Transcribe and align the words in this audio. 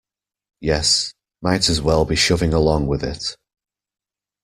Yes, 0.61 1.13
might 1.43 1.69
as 1.69 1.79
well 1.79 2.05
be 2.05 2.15
shoving 2.15 2.55
along 2.55 2.87
with 2.87 3.03
it. 3.03 3.37